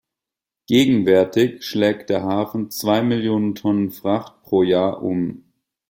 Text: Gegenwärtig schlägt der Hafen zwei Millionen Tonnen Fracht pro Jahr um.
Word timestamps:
Gegenwärtig 0.65 1.63
schlägt 1.63 2.09
der 2.09 2.23
Hafen 2.23 2.71
zwei 2.71 3.03
Millionen 3.03 3.53
Tonnen 3.53 3.91
Fracht 3.91 4.41
pro 4.41 4.63
Jahr 4.63 5.03
um. 5.03 5.43